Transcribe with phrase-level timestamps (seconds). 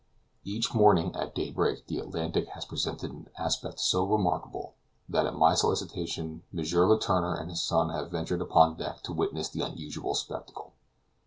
[0.43, 4.73] Each morning at daybreak the Atlantic has presented an aspect so remarkable,
[5.07, 6.63] that at my solicitation, M.
[6.65, 10.73] Letourneur and his son have ventured upon deck to witness the unusual spectacle.